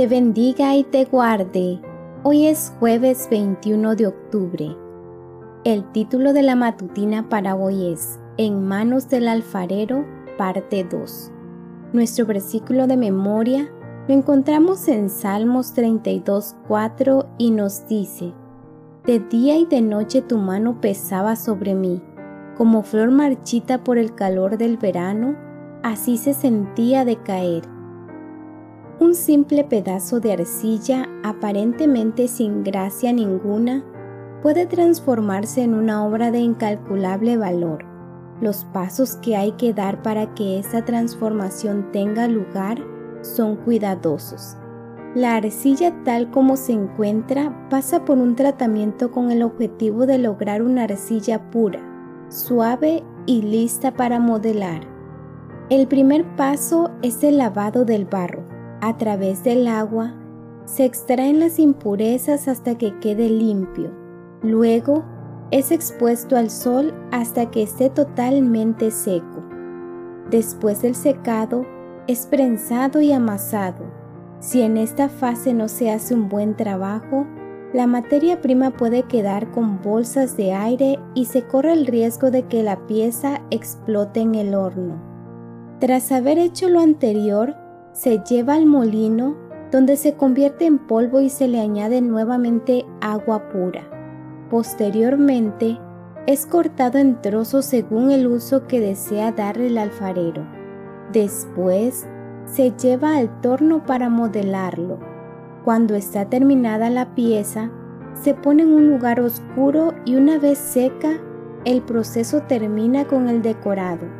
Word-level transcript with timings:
te 0.00 0.06
bendiga 0.06 0.74
y 0.76 0.84
te 0.84 1.04
guarde. 1.04 1.78
Hoy 2.22 2.46
es 2.46 2.72
jueves 2.78 3.28
21 3.30 3.96
de 3.96 4.06
octubre. 4.06 4.74
El 5.64 5.92
título 5.92 6.32
de 6.32 6.40
la 6.40 6.56
matutina 6.56 7.28
para 7.28 7.54
hoy 7.54 7.92
es 7.92 8.18
En 8.38 8.66
manos 8.66 9.10
del 9.10 9.28
alfarero, 9.28 10.06
parte 10.38 10.84
2. 10.90 11.32
Nuestro 11.92 12.24
versículo 12.24 12.86
de 12.86 12.96
memoria 12.96 13.70
lo 14.08 14.14
encontramos 14.14 14.88
en 14.88 15.10
Salmos 15.10 15.74
32, 15.74 16.56
4 16.66 17.26
y 17.36 17.50
nos 17.50 17.86
dice, 17.86 18.32
De 19.04 19.18
día 19.18 19.58
y 19.58 19.66
de 19.66 19.82
noche 19.82 20.22
tu 20.22 20.38
mano 20.38 20.80
pesaba 20.80 21.36
sobre 21.36 21.74
mí, 21.74 22.00
como 22.56 22.84
flor 22.84 23.10
marchita 23.10 23.84
por 23.84 23.98
el 23.98 24.14
calor 24.14 24.56
del 24.56 24.78
verano, 24.78 25.36
así 25.82 26.16
se 26.16 26.32
sentía 26.32 27.04
de 27.04 27.16
caer. 27.16 27.79
Un 29.00 29.14
simple 29.14 29.64
pedazo 29.64 30.20
de 30.20 30.34
arcilla, 30.34 31.08
aparentemente 31.22 32.28
sin 32.28 32.62
gracia 32.62 33.14
ninguna, 33.14 33.82
puede 34.42 34.66
transformarse 34.66 35.62
en 35.62 35.72
una 35.72 36.04
obra 36.04 36.30
de 36.30 36.40
incalculable 36.40 37.38
valor. 37.38 37.86
Los 38.42 38.66
pasos 38.66 39.16
que 39.16 39.36
hay 39.36 39.52
que 39.52 39.72
dar 39.72 40.02
para 40.02 40.34
que 40.34 40.58
esa 40.58 40.84
transformación 40.84 41.90
tenga 41.92 42.28
lugar 42.28 42.78
son 43.22 43.56
cuidadosos. 43.56 44.58
La 45.14 45.36
arcilla 45.36 46.04
tal 46.04 46.30
como 46.30 46.58
se 46.58 46.72
encuentra 46.72 47.68
pasa 47.70 48.04
por 48.04 48.18
un 48.18 48.36
tratamiento 48.36 49.10
con 49.10 49.30
el 49.30 49.42
objetivo 49.42 50.04
de 50.04 50.18
lograr 50.18 50.60
una 50.60 50.82
arcilla 50.82 51.50
pura, 51.50 51.80
suave 52.28 53.02
y 53.24 53.40
lista 53.40 53.94
para 53.94 54.20
modelar. 54.20 54.82
El 55.70 55.88
primer 55.88 56.36
paso 56.36 56.90
es 57.00 57.24
el 57.24 57.38
lavado 57.38 57.86
del 57.86 58.04
barro. 58.04 58.49
A 58.82 58.96
través 58.96 59.44
del 59.44 59.68
agua 59.68 60.14
se 60.64 60.86
extraen 60.86 61.38
las 61.38 61.58
impurezas 61.58 62.48
hasta 62.48 62.78
que 62.78 62.98
quede 63.00 63.28
limpio. 63.28 63.90
Luego 64.42 65.04
es 65.50 65.70
expuesto 65.70 66.36
al 66.36 66.48
sol 66.48 66.94
hasta 67.10 67.50
que 67.50 67.62
esté 67.62 67.90
totalmente 67.90 68.90
seco. 68.90 69.44
Después 70.30 70.80
del 70.80 70.94
secado, 70.94 71.66
es 72.06 72.26
prensado 72.26 73.00
y 73.00 73.12
amasado. 73.12 73.84
Si 74.38 74.62
en 74.62 74.78
esta 74.78 75.08
fase 75.08 75.52
no 75.52 75.68
se 75.68 75.90
hace 75.90 76.14
un 76.14 76.28
buen 76.28 76.56
trabajo, 76.56 77.26
la 77.74 77.86
materia 77.86 78.40
prima 78.40 78.70
puede 78.70 79.02
quedar 79.02 79.50
con 79.50 79.82
bolsas 79.82 80.36
de 80.36 80.52
aire 80.52 80.98
y 81.14 81.26
se 81.26 81.42
corre 81.42 81.72
el 81.72 81.86
riesgo 81.86 82.30
de 82.30 82.44
que 82.44 82.62
la 82.62 82.86
pieza 82.86 83.42
explote 83.50 84.20
en 84.20 84.34
el 84.34 84.54
horno. 84.54 85.00
Tras 85.80 86.10
haber 86.12 86.38
hecho 86.38 86.68
lo 86.68 86.80
anterior, 86.80 87.54
se 88.00 88.22
lleva 88.26 88.54
al 88.54 88.64
molino 88.64 89.36
donde 89.70 89.98
se 89.98 90.14
convierte 90.14 90.64
en 90.64 90.78
polvo 90.78 91.20
y 91.20 91.28
se 91.28 91.48
le 91.48 91.60
añade 91.60 92.00
nuevamente 92.00 92.86
agua 93.02 93.50
pura. 93.50 93.82
Posteriormente, 94.48 95.78
es 96.26 96.46
cortado 96.46 96.96
en 96.96 97.20
trozos 97.20 97.66
según 97.66 98.10
el 98.10 98.26
uso 98.26 98.66
que 98.66 98.80
desea 98.80 99.32
darle 99.32 99.66
el 99.66 99.76
alfarero. 99.76 100.46
Después 101.12 102.06
se 102.46 102.70
lleva 102.70 103.18
al 103.18 103.38
torno 103.42 103.84
para 103.84 104.08
modelarlo. 104.08 104.98
Cuando 105.62 105.94
está 105.94 106.24
terminada 106.24 106.88
la 106.88 107.14
pieza, 107.14 107.70
se 108.14 108.32
pone 108.32 108.62
en 108.62 108.72
un 108.72 108.88
lugar 108.88 109.20
oscuro 109.20 109.92
y 110.06 110.14
una 110.14 110.38
vez 110.38 110.56
seca, 110.56 111.20
el 111.66 111.82
proceso 111.82 112.40
termina 112.48 113.06
con 113.06 113.28
el 113.28 113.42
decorado. 113.42 114.19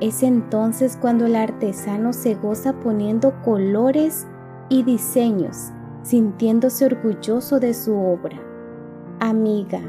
Es 0.00 0.22
entonces 0.22 0.96
cuando 1.00 1.26
el 1.26 1.36
artesano 1.36 2.12
se 2.12 2.34
goza 2.34 2.72
poniendo 2.80 3.34
colores 3.42 4.26
y 4.68 4.82
diseños, 4.82 5.70
sintiéndose 6.02 6.86
orgulloso 6.86 7.60
de 7.60 7.74
su 7.74 7.94
obra. 7.94 8.40
Amiga, 9.20 9.80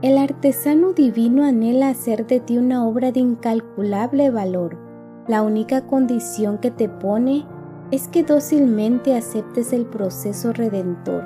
el 0.00 0.18
artesano 0.18 0.92
divino 0.92 1.44
anhela 1.44 1.90
hacer 1.90 2.26
de 2.26 2.40
ti 2.40 2.58
una 2.58 2.86
obra 2.86 3.12
de 3.12 3.20
incalculable 3.20 4.30
valor 4.30 4.92
la 5.28 5.42
única 5.42 5.86
condición 5.86 6.58
que 6.58 6.72
te 6.72 6.88
pone 6.88 7.46
es 7.92 8.08
que 8.08 8.24
dócilmente 8.24 9.14
aceptes 9.14 9.72
el 9.72 9.86
proceso 9.86 10.52
redentor. 10.52 11.22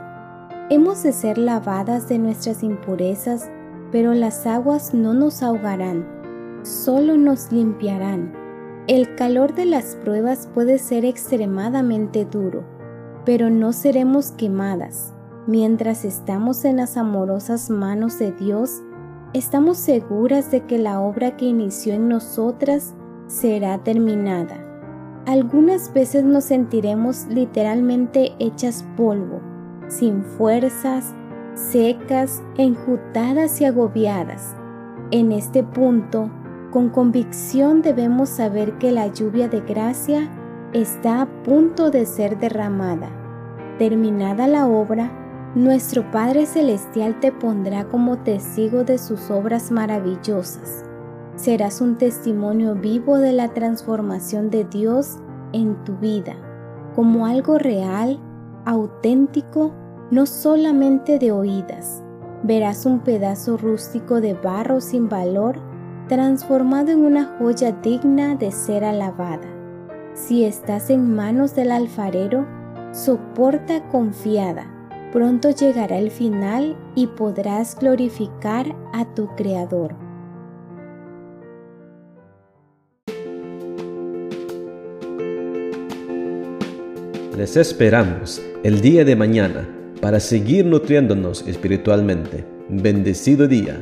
Hemos 0.69 1.03
de 1.03 1.13
ser 1.13 1.39
lavadas 1.39 2.07
de 2.07 2.19
nuestras 2.19 2.63
impurezas, 2.63 3.49
pero 3.93 4.13
las 4.13 4.47
aguas 4.47 4.93
no 4.93 5.15
nos 5.15 5.43
ahogarán, 5.43 6.16
solo 6.67 7.17
nos 7.17 7.53
limpiarán. 7.53 8.33
El 8.89 9.15
calor 9.15 9.55
de 9.55 9.67
las 9.67 9.95
pruebas 9.97 10.49
puede 10.53 10.79
ser 10.79 11.05
extremadamente 11.05 12.25
duro, 12.25 12.65
pero 13.25 13.51
no 13.51 13.73
seremos 13.73 14.33
quemadas. 14.33 15.15
Mientras 15.47 16.05
estamos 16.05 16.65
en 16.65 16.79
las 16.79 16.97
amorosas 16.97 17.71
manos 17.71 18.19
de 18.19 18.33
Dios, 18.33 18.83
estamos 19.33 19.79
seguras 19.79 20.51
de 20.51 20.65
que 20.67 20.79
la 20.79 21.01
obra 21.01 21.37
que 21.37 21.45
inició 21.45 21.95
en 21.95 22.09
nosotras 22.09 22.95
será 23.29 23.79
terminada. 23.79 24.63
Algunas 25.25 25.93
veces 25.93 26.25
nos 26.25 26.45
sentiremos 26.45 27.27
literalmente 27.29 28.33
hechas 28.41 28.85
polvo, 28.97 29.41
sin 29.87 30.25
fuerzas, 30.25 31.15
secas, 31.55 32.43
enjutadas 32.57 33.61
y 33.61 33.67
agobiadas. 33.67 34.57
En 35.13 35.31
este 35.31 35.63
punto, 35.63 36.29
con 36.71 36.91
convicción 36.91 37.83
debemos 37.83 38.29
saber 38.29 38.79
que 38.79 38.93
la 38.93 39.07
lluvia 39.09 39.49
de 39.49 39.61
gracia 39.61 40.29
está 40.73 41.23
a 41.23 41.43
punto 41.43 41.91
de 41.91 42.07
ser 42.07 42.39
derramada. 42.39 43.11
Terminada 43.79 44.47
la 44.47 44.67
obra, 44.67 45.11
nuestro 45.55 46.11
Padre 46.11 46.47
Celestial 46.47 47.21
te 47.21 47.33
pondrá 47.33 47.87
como 47.89 48.19
testigo 48.19 48.85
de 48.85 48.99
sus 48.99 49.31
obras 49.31 49.71
maravillosas 49.71 50.87
serás 51.37 51.83
un 51.83 51.97
testimonio 51.97 52.75
vivo 52.75 53.19
de 53.19 53.33
la 53.33 53.49
transformación 53.49 54.51
de 54.51 54.65
Dios 54.65 55.19
en 55.53 55.85
tu 55.85 55.97
vida, 55.99 56.35
como 56.95 57.27
algo 57.27 57.59
real, 57.59 58.19
auténtico, 58.65 59.73
no 60.11 60.27
solamente 60.27 61.19
de 61.19 61.33
oídas. 61.33 62.03
Verás 62.43 62.87
un 62.87 63.01
pedazo 63.01 63.57
rústico 63.57 64.21
de 64.21 64.35
barro 64.35 64.81
sin 64.81 65.09
valor 65.09 65.59
transformado 66.09 66.91
en 66.91 67.01
una 67.01 67.37
joya 67.39 67.73
digna 67.73 68.37
de 68.37 68.53
ser 68.53 68.85
alabada. 68.85 69.49
Si 70.15 70.45
estás 70.45 70.91
en 70.91 71.15
manos 71.15 71.55
del 71.55 71.71
alfarero, 71.71 72.47
soporta 72.93 73.87
confiada. 73.89 74.73
Pronto 75.13 75.51
llegará 75.51 75.99
el 75.99 76.11
final 76.11 76.77
y 76.95 77.07
podrás 77.07 77.79
glorificar 77.79 78.75
a 78.93 79.05
tu 79.15 79.29
Creador. 79.37 79.95
Les 87.37 87.57
esperamos 87.57 88.41
el 88.63 88.81
día 88.81 89.05
de 89.05 89.15
mañana 89.15 89.69
para 90.01 90.21
seguir 90.21 90.65
nutriéndonos 90.65 91.47
espiritualmente. 91.47 92.47
Bendecido 92.69 93.47
día. 93.47 93.79